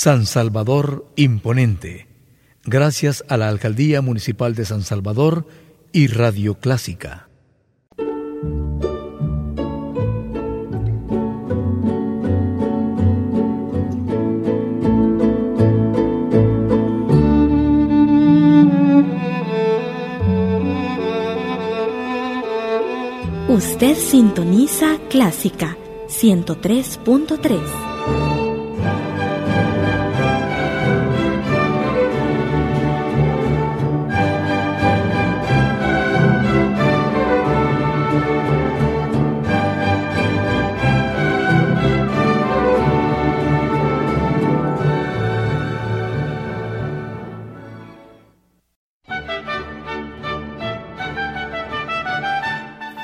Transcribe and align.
San 0.00 0.26
Salvador 0.26 1.08
Imponente, 1.16 2.06
gracias 2.64 3.24
a 3.28 3.36
la 3.36 3.48
Alcaldía 3.48 4.00
Municipal 4.00 4.54
de 4.54 4.64
San 4.64 4.82
Salvador 4.82 5.44
y 5.90 6.06
Radio 6.06 6.54
Clásica. 6.54 7.28
Usted 23.48 23.96
sintoniza 23.96 24.96
Clásica 25.10 25.76
103.3. 26.06 28.37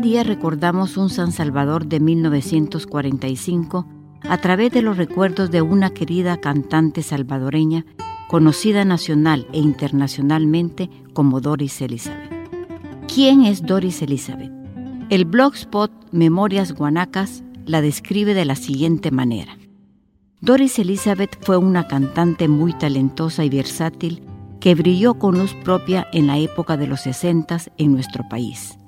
Día 0.00 0.22
recordamos 0.22 0.96
un 0.96 1.10
San 1.10 1.30
Salvador 1.30 1.86
de 1.86 2.00
1945 2.00 3.86
a 4.22 4.38
través 4.38 4.72
de 4.72 4.82
los 4.82 4.96
recuerdos 4.96 5.50
de 5.50 5.62
una 5.62 5.90
querida 5.90 6.38
cantante 6.38 7.02
salvadoreña 7.02 7.84
conocida 8.28 8.84
nacional 8.84 9.46
e 9.52 9.58
internacionalmente 9.58 10.88
como 11.12 11.40
Doris 11.40 11.80
Elizabeth. 11.82 12.30
¿Quién 13.12 13.42
es 13.42 13.62
Doris 13.62 14.02
Elizabeth? 14.02 14.52
El 15.10 15.24
blogspot 15.24 15.90
Memorias 16.12 16.72
Guanacas 16.72 17.42
la 17.66 17.82
describe 17.82 18.34
de 18.34 18.44
la 18.44 18.56
siguiente 18.56 19.10
manera. 19.10 19.58
Doris 20.40 20.78
Elizabeth 20.78 21.36
fue 21.44 21.58
una 21.58 21.86
cantante 21.86 22.48
muy 22.48 22.72
talentosa 22.72 23.44
y 23.44 23.50
versátil 23.50 24.22
que 24.60 24.74
brilló 24.74 25.14
con 25.14 25.38
luz 25.38 25.54
propia 25.64 26.06
en 26.12 26.26
la 26.26 26.38
época 26.38 26.76
de 26.76 26.86
los 26.86 27.02
60 27.02 27.58
en 27.76 27.92
nuestro 27.92 28.28
país. 28.28 28.79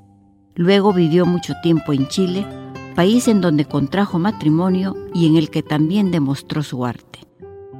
Luego 0.54 0.92
vivió 0.92 1.24
mucho 1.26 1.54
tiempo 1.62 1.92
en 1.92 2.08
Chile, 2.08 2.46
país 2.94 3.28
en 3.28 3.40
donde 3.40 3.64
contrajo 3.64 4.18
matrimonio 4.18 4.96
y 5.14 5.26
en 5.26 5.36
el 5.36 5.50
que 5.50 5.62
también 5.62 6.10
demostró 6.10 6.62
su 6.62 6.84
arte. 6.84 7.20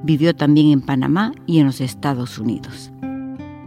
Vivió 0.03 0.35
también 0.35 0.69
en 0.69 0.81
Panamá 0.81 1.33
y 1.47 1.59
en 1.59 1.67
los 1.67 1.81
Estados 1.81 2.39
Unidos. 2.39 2.91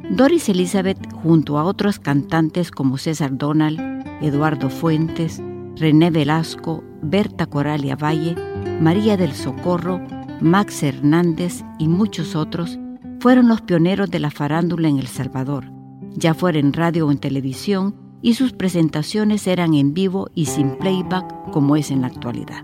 Doris 0.09 0.49
Elizabeth, 0.49 1.11
junto 1.13 1.57
a 1.57 1.63
otros 1.63 1.99
cantantes 1.99 2.71
como 2.71 2.97
César 2.97 3.37
Donald, 3.37 3.79
Eduardo 4.21 4.69
Fuentes, 4.69 5.41
René 5.75 6.09
Velasco, 6.11 6.83
Berta 7.01 7.45
Coralia 7.45 7.95
Valle, 7.95 8.35
María 8.79 9.17
del 9.17 9.33
Socorro, 9.33 10.01
Max 10.41 10.83
Hernández 10.83 11.63
y 11.79 11.87
muchos 11.87 12.35
otros, 12.35 12.79
fueron 13.19 13.47
los 13.47 13.61
pioneros 13.61 14.09
de 14.11 14.19
la 14.19 14.31
farándula 14.31 14.87
en 14.87 14.99
El 14.99 15.07
Salvador, 15.07 15.71
ya 16.15 16.33
fuera 16.33 16.59
en 16.59 16.73
radio 16.73 17.07
o 17.07 17.11
en 17.11 17.17
televisión, 17.17 18.04
y 18.25 18.33
sus 18.33 18.53
presentaciones 18.53 19.45
eran 19.45 19.75
en 19.75 19.93
vivo 19.93 20.31
y 20.33 20.47
sin 20.47 20.79
playback 20.79 21.51
como 21.51 21.75
es 21.75 21.91
en 21.91 22.01
la 22.01 22.07
actualidad. 22.07 22.63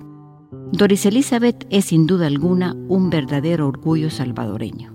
Doris 0.71 1.05
Elizabeth 1.05 1.67
es 1.69 1.85
sin 1.85 2.07
duda 2.07 2.25
alguna 2.25 2.75
un 2.87 3.11
verdadero 3.11 3.67
orgullo 3.67 4.09
salvadoreño. 4.09 4.91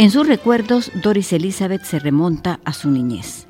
En 0.00 0.10
sus 0.10 0.26
recuerdos, 0.26 0.90
Doris 1.02 1.30
Elizabeth 1.34 1.84
se 1.84 1.98
remonta 1.98 2.58
a 2.64 2.72
su 2.72 2.90
niñez. 2.90 3.46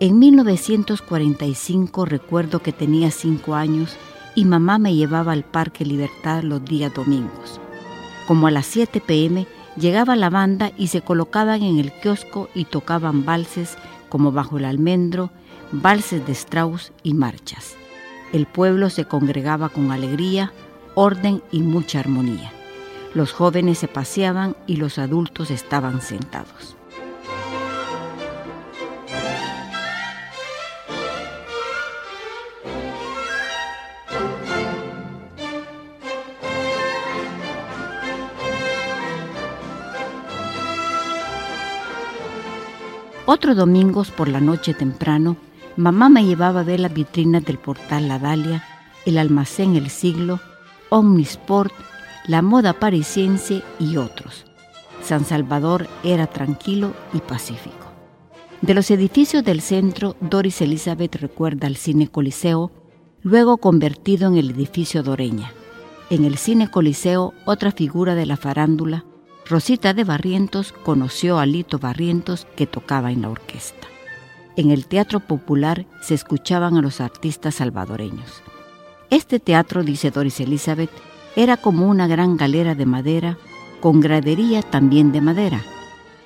En 0.00 0.18
1945 0.18 2.06
recuerdo 2.06 2.60
que 2.60 2.72
tenía 2.72 3.10
cinco 3.10 3.54
años 3.54 3.94
y 4.34 4.46
mamá 4.46 4.78
me 4.78 4.94
llevaba 4.94 5.32
al 5.32 5.44
Parque 5.44 5.84
Libertad 5.84 6.44
los 6.44 6.64
días 6.64 6.94
domingos. 6.94 7.60
Como 8.26 8.46
a 8.46 8.50
las 8.50 8.64
7 8.64 9.02
pm 9.02 9.46
llegaba 9.76 10.16
la 10.16 10.30
banda 10.30 10.72
y 10.78 10.86
se 10.86 11.02
colocaban 11.02 11.62
en 11.62 11.78
el 11.78 11.92
kiosco 11.92 12.48
y 12.54 12.64
tocaban 12.64 13.26
valses 13.26 13.76
como 14.08 14.32
Bajo 14.32 14.56
el 14.56 14.64
Almendro, 14.64 15.30
valses 15.72 16.26
de 16.26 16.32
Strauss 16.32 16.94
y 17.02 17.12
marchas. 17.12 17.74
El 18.32 18.46
pueblo 18.46 18.88
se 18.88 19.04
congregaba 19.04 19.68
con 19.68 19.92
alegría, 19.92 20.54
orden 20.94 21.42
y 21.52 21.60
mucha 21.60 22.00
armonía. 22.00 22.55
Los 23.14 23.32
jóvenes 23.32 23.78
se 23.78 23.88
paseaban 23.88 24.56
y 24.66 24.76
los 24.76 24.98
adultos 24.98 25.50
estaban 25.50 26.00
sentados. 26.00 26.76
Otros 43.28 43.56
domingos 43.56 44.12
por 44.12 44.28
la 44.28 44.40
noche 44.40 44.72
temprano, 44.72 45.36
mamá 45.76 46.08
me 46.08 46.24
llevaba 46.24 46.60
a 46.60 46.64
ver 46.64 46.78
las 46.78 46.94
vitrinas 46.94 47.44
del 47.44 47.58
portal 47.58 48.06
La 48.06 48.20
Dalia, 48.20 48.62
el 49.04 49.18
almacén 49.18 49.74
El 49.74 49.90
Siglo, 49.90 50.38
Omnisport 50.90 51.74
la 52.26 52.42
moda 52.42 52.72
parisiense 52.72 53.62
y 53.78 53.96
otros. 53.96 54.44
San 55.02 55.24
Salvador 55.24 55.88
era 56.02 56.26
tranquilo 56.26 56.92
y 57.12 57.20
pacífico. 57.20 57.86
De 58.62 58.74
los 58.74 58.90
edificios 58.90 59.44
del 59.44 59.60
centro, 59.60 60.16
Doris 60.20 60.60
Elizabeth 60.60 61.16
recuerda 61.16 61.66
al 61.66 61.76
Cine 61.76 62.08
Coliseo, 62.08 62.72
luego 63.22 63.58
convertido 63.58 64.28
en 64.28 64.36
el 64.36 64.50
edificio 64.50 65.02
Doreña. 65.02 65.52
En 66.10 66.24
el 66.24 66.36
Cine 66.38 66.70
Coliseo, 66.70 67.34
otra 67.44 67.70
figura 67.70 68.14
de 68.14 68.26
la 68.26 68.36
farándula, 68.36 69.04
Rosita 69.48 69.94
de 69.94 70.04
Barrientos, 70.04 70.72
conoció 70.72 71.38
a 71.38 71.46
Lito 71.46 71.78
Barrientos 71.78 72.46
que 72.56 72.66
tocaba 72.66 73.12
en 73.12 73.22
la 73.22 73.30
orquesta. 73.30 73.86
En 74.56 74.70
el 74.70 74.86
Teatro 74.86 75.20
Popular 75.20 75.86
se 76.00 76.14
escuchaban 76.14 76.76
a 76.76 76.82
los 76.82 77.00
artistas 77.00 77.56
salvadoreños. 77.56 78.42
Este 79.10 79.38
teatro, 79.38 79.84
dice 79.84 80.10
Doris 80.10 80.40
Elizabeth, 80.40 80.90
era 81.36 81.58
como 81.58 81.86
una 81.86 82.06
gran 82.06 82.36
galera 82.36 82.74
de 82.74 82.86
madera, 82.86 83.38
con 83.80 84.00
gradería 84.00 84.62
también 84.62 85.12
de 85.12 85.20
madera. 85.20 85.62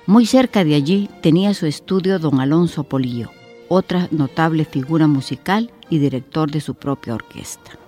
Muy 0.07 0.25
cerca 0.25 0.63
de 0.63 0.73
allí 0.73 1.09
tenía 1.21 1.53
su 1.53 1.65
estudio 1.65 2.17
don 2.17 2.39
Alonso 2.39 2.85
Polillo, 2.85 3.29
otra 3.67 4.07
notable 4.11 4.65
figura 4.65 5.07
musical 5.07 5.69
y 5.89 5.99
director 5.99 6.49
de 6.49 6.61
su 6.61 6.75
propia 6.75 7.13
orquesta. 7.13 7.80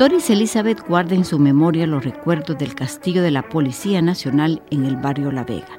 Doris 0.00 0.30
Elizabeth 0.30 0.80
guarda 0.88 1.14
en 1.14 1.26
su 1.26 1.38
memoria 1.38 1.86
los 1.86 2.02
recuerdos 2.02 2.56
del 2.56 2.74
castillo 2.74 3.22
de 3.22 3.30
la 3.30 3.46
Policía 3.46 4.00
Nacional 4.00 4.62
en 4.70 4.86
el 4.86 4.96
barrio 4.96 5.30
La 5.30 5.44
Vega. 5.44 5.78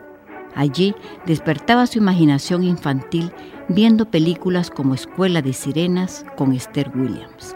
Allí 0.53 0.93
despertaba 1.25 1.87
su 1.87 1.97
imaginación 1.97 2.63
infantil 2.63 3.31
viendo 3.67 4.11
películas 4.11 4.69
como 4.69 4.93
Escuela 4.93 5.41
de 5.41 5.53
Sirenas 5.53 6.23
con 6.37 6.53
Esther 6.53 6.91
Williams. 6.93 7.55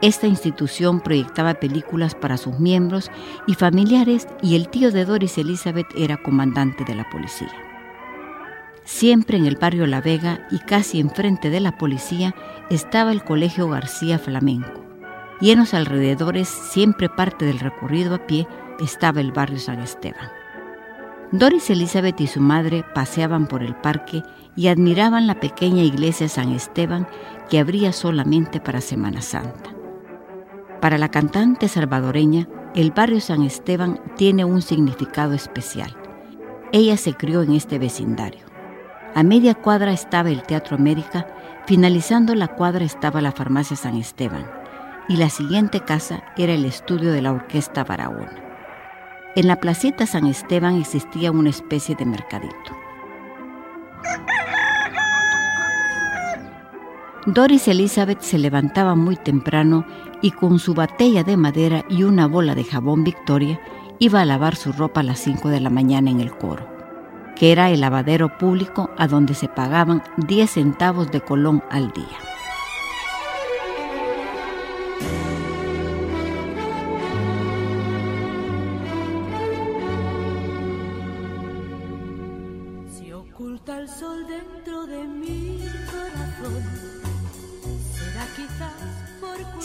Esta 0.00 0.28
institución 0.28 1.00
proyectaba 1.00 1.54
películas 1.54 2.14
para 2.14 2.36
sus 2.36 2.60
miembros 2.60 3.10
y 3.48 3.54
familiares 3.54 4.28
y 4.40 4.54
el 4.54 4.68
tío 4.68 4.92
de 4.92 5.04
Doris 5.04 5.36
Elizabeth 5.36 5.88
era 5.96 6.16
comandante 6.16 6.84
de 6.84 6.94
la 6.94 7.10
policía. 7.10 7.50
Siempre 8.84 9.36
en 9.36 9.46
el 9.46 9.56
barrio 9.56 9.84
La 9.88 10.00
Vega 10.00 10.46
y 10.52 10.60
casi 10.60 11.00
enfrente 11.00 11.50
de 11.50 11.58
la 11.58 11.76
policía 11.76 12.36
estaba 12.70 13.10
el 13.10 13.24
Colegio 13.24 13.68
García 13.68 14.20
Flamenco. 14.20 14.87
Y 15.40 15.52
en 15.52 15.60
los 15.60 15.74
alrededores, 15.74 16.48
siempre 16.48 17.08
parte 17.08 17.44
del 17.44 17.60
recorrido 17.60 18.14
a 18.14 18.26
pie, 18.26 18.48
estaba 18.80 19.20
el 19.20 19.32
barrio 19.32 19.58
San 19.58 19.80
Esteban. 19.80 20.28
Doris 21.30 21.68
Elizabeth 21.70 22.20
y 22.20 22.26
su 22.26 22.40
madre 22.40 22.84
paseaban 22.94 23.46
por 23.46 23.62
el 23.62 23.74
parque 23.74 24.22
y 24.56 24.68
admiraban 24.68 25.26
la 25.26 25.38
pequeña 25.40 25.82
iglesia 25.82 26.28
San 26.28 26.52
Esteban 26.52 27.06
que 27.50 27.58
abría 27.58 27.92
solamente 27.92 28.60
para 28.60 28.80
Semana 28.80 29.20
Santa. 29.20 29.74
Para 30.80 30.96
la 30.96 31.10
cantante 31.10 31.68
salvadoreña, 31.68 32.48
el 32.74 32.92
barrio 32.92 33.20
San 33.20 33.42
Esteban 33.42 34.00
tiene 34.16 34.44
un 34.44 34.62
significado 34.62 35.34
especial. 35.34 35.94
Ella 36.72 36.96
se 36.96 37.14
crió 37.14 37.42
en 37.42 37.52
este 37.52 37.78
vecindario. 37.78 38.46
A 39.14 39.22
media 39.22 39.54
cuadra 39.54 39.92
estaba 39.92 40.30
el 40.30 40.42
Teatro 40.42 40.76
América, 40.76 41.26
finalizando 41.66 42.34
la 42.34 42.48
cuadra 42.48 42.84
estaba 42.84 43.20
la 43.20 43.32
farmacia 43.32 43.76
San 43.76 43.96
Esteban 43.96 44.57
y 45.08 45.16
la 45.16 45.30
siguiente 45.30 45.80
casa 45.80 46.22
era 46.36 46.52
el 46.52 46.64
estudio 46.64 47.12
de 47.12 47.22
la 47.22 47.32
Orquesta 47.32 47.82
Barahona. 47.82 48.44
En 49.34 49.46
la 49.46 49.56
placita 49.56 50.06
San 50.06 50.26
Esteban 50.26 50.76
existía 50.76 51.32
una 51.32 51.50
especie 51.50 51.94
de 51.94 52.04
mercadito. 52.04 52.76
Doris 57.26 57.68
Elizabeth 57.68 58.20
se 58.20 58.38
levantaba 58.38 58.94
muy 58.94 59.16
temprano 59.16 59.86
y 60.22 60.30
con 60.30 60.58
su 60.58 60.74
batella 60.74 61.24
de 61.24 61.36
madera 61.36 61.84
y 61.88 62.02
una 62.04 62.26
bola 62.26 62.54
de 62.54 62.64
jabón 62.64 63.04
Victoria 63.04 63.60
iba 63.98 64.20
a 64.20 64.24
lavar 64.24 64.56
su 64.56 64.72
ropa 64.72 65.00
a 65.00 65.04
las 65.04 65.18
5 65.20 65.48
de 65.48 65.60
la 65.60 65.70
mañana 65.70 66.10
en 66.10 66.20
el 66.20 66.36
coro, 66.36 66.66
que 67.36 67.52
era 67.52 67.70
el 67.70 67.80
lavadero 67.80 68.38
público 68.38 68.90
a 68.96 69.06
donde 69.08 69.34
se 69.34 69.48
pagaban 69.48 70.02
10 70.16 70.50
centavos 70.50 71.10
de 71.10 71.20
colón 71.20 71.62
al 71.70 71.92
día. 71.92 72.37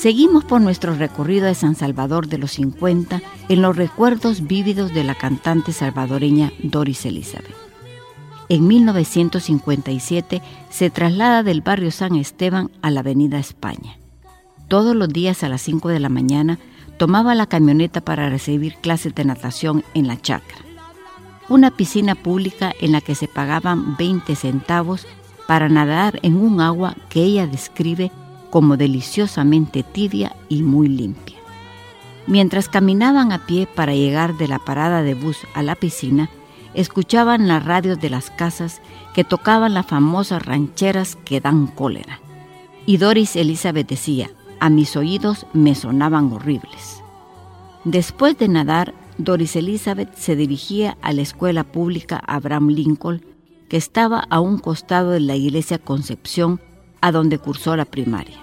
Seguimos 0.03 0.43
por 0.43 0.59
nuestro 0.59 0.95
recorrido 0.95 1.45
de 1.45 1.55
San 1.55 1.75
Salvador 1.75 2.27
de 2.27 2.37
los 2.37 2.51
50 2.51 3.21
en 3.47 3.61
los 3.61 3.77
recuerdos 3.77 4.45
vívidos 4.45 4.93
de 4.93 5.05
la 5.05 5.15
cantante 5.15 5.71
salvadoreña 5.71 6.51
Doris 6.61 7.05
Elizabeth. 7.05 7.55
En 8.49 8.67
1957 8.67 10.41
se 10.69 10.89
traslada 10.89 11.41
del 11.41 11.61
barrio 11.61 11.89
San 11.89 12.17
Esteban 12.17 12.69
a 12.81 12.91
la 12.91 12.99
Avenida 12.99 13.39
España. 13.39 13.97
Todos 14.67 14.93
los 14.93 15.07
días 15.07 15.41
a 15.41 15.47
las 15.47 15.61
5 15.61 15.87
de 15.87 16.01
la 16.01 16.09
mañana 16.09 16.59
tomaba 16.97 17.33
la 17.33 17.47
camioneta 17.47 18.01
para 18.01 18.27
recibir 18.27 18.75
clases 18.81 19.15
de 19.15 19.23
natación 19.23 19.85
en 19.93 20.07
la 20.07 20.21
chacra, 20.21 20.57
una 21.47 21.71
piscina 21.71 22.13
pública 22.15 22.73
en 22.81 22.91
la 22.91 22.99
que 22.99 23.15
se 23.15 23.29
pagaban 23.29 23.95
20 23.95 24.35
centavos 24.35 25.07
para 25.47 25.69
nadar 25.69 26.19
en 26.23 26.35
un 26.35 26.59
agua 26.59 26.93
que 27.07 27.23
ella 27.23 27.47
describe 27.47 28.11
como 28.53 28.77
deliciosamente 28.77 29.81
tibia 29.81 30.35
y 30.47 30.61
muy 30.61 30.87
limpia. 30.87 31.37
Mientras 32.27 32.69
caminaban 32.69 33.31
a 33.31 33.47
pie 33.47 33.65
para 33.65 33.95
llegar 33.95 34.37
de 34.37 34.47
la 34.47 34.59
parada 34.59 35.01
de 35.01 35.15
bus 35.15 35.37
a 35.55 35.63
la 35.63 35.73
piscina, 35.73 36.29
escuchaban 36.75 37.47
las 37.47 37.65
radios 37.65 37.99
de 37.99 38.11
las 38.11 38.29
casas 38.29 38.79
que 39.15 39.23
tocaban 39.23 39.73
las 39.73 39.87
famosas 39.87 40.45
rancheras 40.45 41.15
que 41.25 41.41
dan 41.41 41.65
cólera. 41.65 42.19
Y 42.85 42.97
Doris 42.97 43.35
Elizabeth 43.35 43.89
decía, 43.89 44.29
a 44.59 44.69
mis 44.69 44.95
oídos 44.95 45.47
me 45.53 45.73
sonaban 45.73 46.31
horribles. 46.31 47.01
Después 47.85 48.37
de 48.37 48.49
nadar, 48.49 48.93
Doris 49.17 49.55
Elizabeth 49.55 50.13
se 50.13 50.35
dirigía 50.35 50.95
a 51.01 51.11
la 51.11 51.23
escuela 51.23 51.63
pública 51.63 52.21
Abraham 52.27 52.67
Lincoln, 52.67 53.25
que 53.67 53.77
estaba 53.77 54.27
a 54.29 54.39
un 54.39 54.59
costado 54.59 55.09
de 55.09 55.21
la 55.21 55.35
iglesia 55.35 55.79
Concepción, 55.79 56.61
a 57.01 57.11
donde 57.11 57.39
cursó 57.39 57.75
la 57.75 57.85
primaria. 57.85 58.42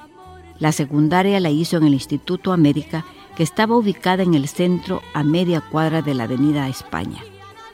La 0.60 0.72
secundaria 0.72 1.40
la 1.40 1.48
hizo 1.48 1.78
en 1.78 1.84
el 1.84 1.94
Instituto 1.94 2.52
América, 2.52 3.06
que 3.34 3.42
estaba 3.42 3.76
ubicada 3.76 4.22
en 4.22 4.34
el 4.34 4.46
centro 4.46 5.00
a 5.14 5.24
media 5.24 5.62
cuadra 5.62 6.02
de 6.02 6.12
la 6.12 6.24
Avenida 6.24 6.68
España, 6.68 7.24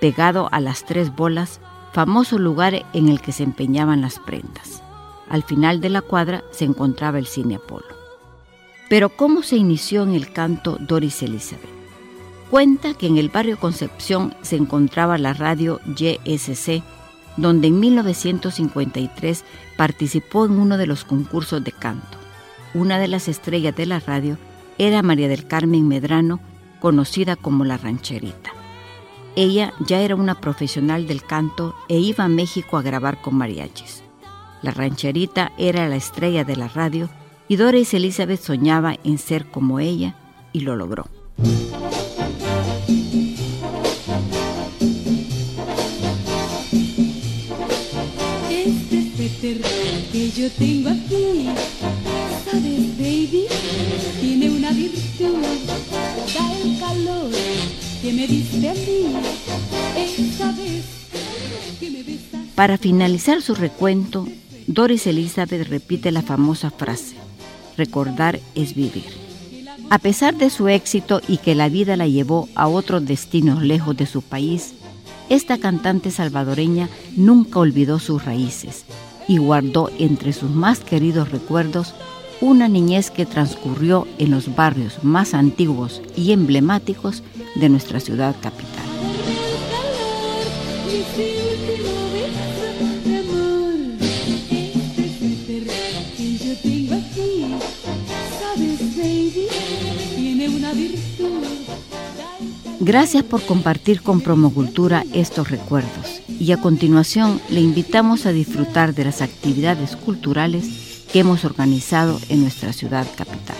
pegado 0.00 0.48
a 0.52 0.60
las 0.60 0.84
Tres 0.86 1.14
Bolas, 1.14 1.60
famoso 1.92 2.38
lugar 2.38 2.86
en 2.92 3.08
el 3.08 3.20
que 3.20 3.32
se 3.32 3.42
empeñaban 3.42 4.02
las 4.02 4.20
prendas. 4.20 4.84
Al 5.28 5.42
final 5.42 5.80
de 5.80 5.90
la 5.90 6.00
cuadra 6.00 6.44
se 6.52 6.64
encontraba 6.64 7.18
el 7.18 7.26
Cine 7.26 7.56
Apolo. 7.56 7.86
Pero 8.88 9.08
¿cómo 9.08 9.42
se 9.42 9.56
inició 9.56 10.04
en 10.04 10.14
el 10.14 10.32
canto 10.32 10.78
Doris 10.78 11.24
Elizabeth? 11.24 11.68
Cuenta 12.50 12.94
que 12.94 13.08
en 13.08 13.18
el 13.18 13.30
barrio 13.30 13.58
Concepción 13.58 14.32
se 14.42 14.54
encontraba 14.54 15.18
la 15.18 15.32
radio 15.32 15.80
YSC, 15.96 16.84
donde 17.36 17.66
en 17.66 17.80
1953 17.80 19.44
participó 19.76 20.46
en 20.46 20.52
uno 20.52 20.78
de 20.78 20.86
los 20.86 21.04
concursos 21.04 21.64
de 21.64 21.72
canto 21.72 22.15
una 22.74 22.98
de 22.98 23.08
las 23.08 23.28
estrellas 23.28 23.74
de 23.76 23.86
la 23.86 24.00
radio 24.00 24.38
era 24.78 25.02
María 25.02 25.28
del 25.28 25.46
Carmen 25.46 25.88
Medrano, 25.88 26.40
conocida 26.80 27.36
como 27.36 27.64
la 27.64 27.76
rancherita. 27.76 28.52
Ella 29.34 29.72
ya 29.86 30.00
era 30.00 30.14
una 30.14 30.40
profesional 30.40 31.06
del 31.06 31.22
canto 31.22 31.74
e 31.88 31.98
iba 31.98 32.24
a 32.24 32.28
México 32.28 32.76
a 32.76 32.82
grabar 32.82 33.20
con 33.20 33.34
mariachis. 33.34 34.02
La 34.62 34.70
rancherita 34.70 35.52
era 35.58 35.88
la 35.88 35.96
estrella 35.96 36.44
de 36.44 36.56
la 36.56 36.68
radio 36.68 37.08
y 37.48 37.56
Doris 37.56 37.92
Elizabeth 37.94 38.40
soñaba 38.40 38.96
en 39.04 39.18
ser 39.18 39.46
como 39.46 39.78
ella 39.78 40.16
y 40.52 40.60
lo 40.60 40.74
logró. 40.74 41.06
Este 48.50 49.60
que 50.12 50.30
yo 50.30 50.50
tengo 50.50 50.88
aquí 50.88 51.50
baby, 52.98 53.46
tiene 54.20 54.50
una 54.50 54.70
virtud, 54.70 55.36
da 56.34 56.52
el 56.62 56.78
calor 56.78 57.30
que 58.02 58.12
me 58.12 58.26
diste 58.26 58.68
a 58.68 58.74
mí, 58.74 59.06
esa 59.96 60.52
vez 60.52 60.84
que 61.80 61.90
me. 61.90 62.06
Para 62.54 62.78
finalizar 62.78 63.42
su 63.42 63.54
recuento, 63.54 64.26
Doris 64.66 65.06
Elizabeth 65.06 65.68
repite 65.68 66.10
la 66.10 66.22
famosa 66.22 66.70
frase, 66.70 67.14
recordar 67.76 68.40
es 68.54 68.74
vivir. 68.74 69.04
A 69.90 69.98
pesar 69.98 70.34
de 70.36 70.50
su 70.50 70.68
éxito 70.68 71.20
y 71.28 71.36
que 71.36 71.54
la 71.54 71.68
vida 71.68 71.96
la 71.96 72.08
llevó 72.08 72.48
a 72.54 72.66
otros 72.66 73.04
destinos 73.06 73.62
lejos 73.62 73.96
de 73.96 74.06
su 74.06 74.22
país, 74.22 74.74
esta 75.28 75.58
cantante 75.58 76.10
salvadoreña 76.10 76.88
nunca 77.14 77.58
olvidó 77.58 77.98
sus 77.98 78.24
raíces 78.24 78.84
y 79.28 79.38
guardó 79.38 79.90
entre 79.98 80.32
sus 80.32 80.50
más 80.50 80.80
queridos 80.80 81.30
recuerdos 81.30 81.94
una 82.40 82.68
niñez 82.68 83.10
que 83.10 83.26
transcurrió 83.26 84.06
en 84.18 84.30
los 84.30 84.54
barrios 84.54 85.02
más 85.02 85.34
antiguos 85.34 86.02
y 86.16 86.32
emblemáticos 86.32 87.22
de 87.54 87.68
nuestra 87.68 88.00
ciudad 88.00 88.34
capital. 88.40 88.84
Gracias 102.78 103.24
por 103.24 103.42
compartir 103.42 104.00
con 104.00 104.20
Promocultura 104.20 105.04
estos 105.12 105.50
recuerdos 105.50 106.22
y 106.38 106.52
a 106.52 106.58
continuación 106.58 107.40
le 107.50 107.60
invitamos 107.60 108.26
a 108.26 108.32
disfrutar 108.32 108.94
de 108.94 109.04
las 109.04 109.22
actividades 109.22 109.96
culturales 109.96 110.85
que 111.16 111.20
hemos 111.20 111.46
organizado 111.46 112.20
en 112.28 112.42
nuestra 112.42 112.74
ciudad 112.74 113.06
capital. 113.16 113.56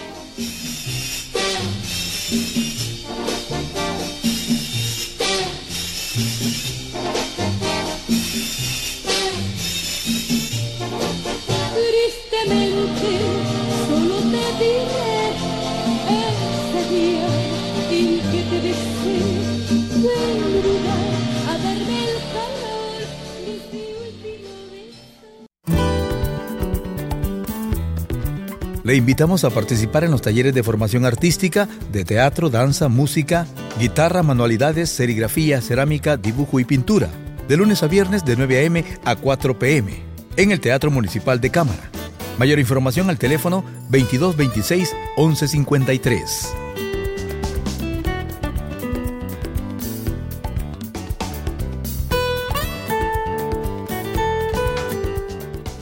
Le 28.87 28.95
invitamos 28.95 29.43
a 29.43 29.51
participar 29.51 30.05
en 30.05 30.13
los 30.13 30.23
talleres 30.23 30.55
de 30.55 30.63
formación 30.63 31.07
artística, 31.07 31.69
de 31.91 32.05
teatro, 32.05 32.51
danza, 32.51 32.89
música, 32.89 33.45
guitarra, 33.81 34.23
manualidades, 34.23 34.91
serigrafía, 34.91 35.61
cerámica, 35.61 36.17
dibujo 36.17 36.61
y 36.61 36.65
pintura, 36.65 37.09
de 37.49 37.57
lunes 37.57 37.83
a 37.83 37.89
viernes 37.89 38.25
de 38.25 38.37
9 38.37 38.59
a.m. 38.59 38.85
a 39.05 39.17
4 39.17 39.59
p.m. 39.59 39.93
en 40.37 40.53
el 40.53 40.61
Teatro 40.61 40.93
Municipal 40.93 41.41
de 41.41 41.51
Cámara. 41.51 41.91
Mayor 42.39 42.61
información 42.61 43.11
al 43.11 43.19
teléfono 43.19 43.65
2226 43.91 44.95
1153. 45.17 46.66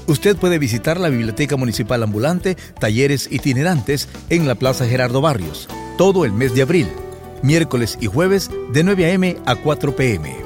Usted 0.06 0.36
puede 0.36 0.58
visitar 0.58 1.00
la 1.00 1.08
Biblioteca 1.08 1.56
Municipal 1.56 2.02
Ambulante, 2.02 2.56
talleres 2.78 3.28
itinerantes 3.30 4.08
en 4.28 4.46
la 4.46 4.54
Plaza 4.54 4.86
Gerardo 4.86 5.20
Barrios, 5.20 5.68
todo 5.96 6.24
el 6.24 6.32
mes 6.32 6.54
de 6.54 6.62
abril, 6.62 6.88
miércoles 7.42 7.96
y 8.00 8.06
jueves 8.06 8.50
de 8.72 8.84
9 8.84 9.06
a.m. 9.06 9.36
a 9.46 9.56
4 9.56 9.96
p.m. 9.96 10.36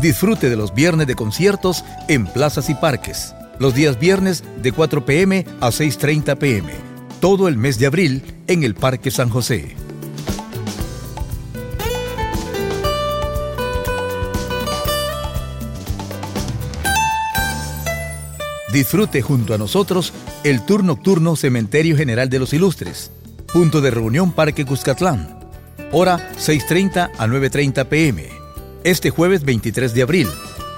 Disfrute 0.00 0.48
de 0.48 0.56
los 0.56 0.72
viernes 0.72 1.06
de 1.06 1.14
conciertos 1.14 1.84
en 2.08 2.26
plazas 2.26 2.70
y 2.70 2.74
parques. 2.74 3.34
Los 3.58 3.74
días 3.74 3.98
viernes 3.98 4.42
de 4.62 4.72
4 4.72 5.04
p.m. 5.04 5.44
a 5.60 5.68
6.30 5.68 6.38
p.m. 6.38 6.89
Todo 7.20 7.48
el 7.48 7.56
mes 7.56 7.78
de 7.78 7.86
abril 7.86 8.22
en 8.46 8.64
el 8.64 8.74
Parque 8.74 9.10
San 9.10 9.28
José. 9.28 9.76
Disfrute 18.72 19.22
junto 19.22 19.54
a 19.54 19.58
nosotros 19.58 20.12
el 20.44 20.64
tour 20.64 20.84
nocturno 20.84 21.36
Cementerio 21.36 21.96
General 21.96 22.28
de 22.28 22.38
los 22.38 22.52
Ilustres. 22.52 23.10
Punto 23.52 23.80
de 23.80 23.90
reunión 23.90 24.32
Parque 24.32 24.64
Cuscatlán. 24.64 25.38
Hora 25.92 26.30
6.30 26.38 27.10
a 27.18 27.26
9.30 27.26 27.86
pm 27.86 28.40
este 28.84 29.10
jueves 29.10 29.44
23 29.44 29.92
de 29.94 30.02
abril. 30.02 30.28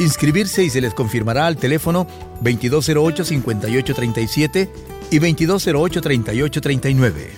Inscribirse 0.00 0.64
y 0.64 0.70
se 0.70 0.80
les 0.80 0.94
confirmará 0.94 1.46
al 1.46 1.56
teléfono 1.56 2.08
2208-5837 2.42 4.68
y 5.12 5.20
2208-3839. 5.20 7.28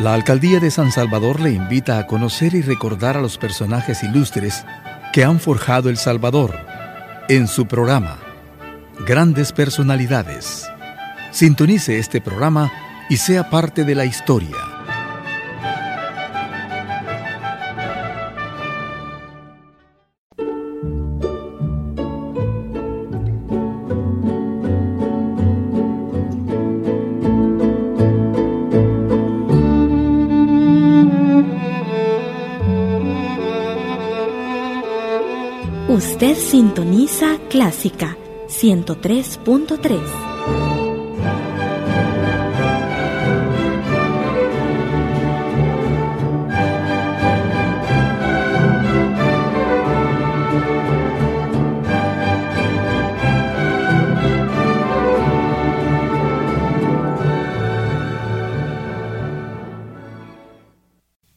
La 0.00 0.14
Alcaldía 0.14 0.58
de 0.60 0.70
San 0.70 0.92
Salvador 0.92 1.40
le 1.40 1.52
invita 1.52 1.98
a 1.98 2.06
conocer 2.06 2.54
y 2.54 2.62
recordar 2.62 3.16
a 3.16 3.20
los 3.20 3.38
personajes 3.38 4.02
ilustres 4.02 4.64
que 5.12 5.24
han 5.24 5.40
forjado 5.40 5.88
El 5.88 5.96
Salvador 5.96 6.54
en 7.28 7.48
su 7.48 7.66
programa 7.66 8.18
Grandes 9.06 9.52
Personalidades. 9.52 10.68
Sintonice 11.30 11.98
este 11.98 12.20
programa 12.20 12.70
y 13.08 13.16
sea 13.16 13.48
parte 13.48 13.84
de 13.84 13.94
la 13.94 14.04
historia. 14.04 14.75
Usted 36.16 36.34
sintoniza 36.34 37.38
clásica 37.50 38.16
103.3. 38.48 40.00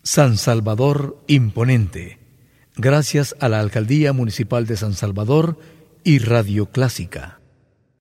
San 0.03 0.37
Salvador 0.37 1.21
Imponente. 1.27 2.18
Gracias 2.81 3.35
a 3.41 3.49
la 3.49 3.59
Alcaldía 3.59 4.13
Municipal 4.13 4.65
de 4.65 4.77
San 4.77 4.93
Salvador, 4.93 5.57
y 6.05 6.19
Radio 6.19 6.67
Clásica. 6.67 7.38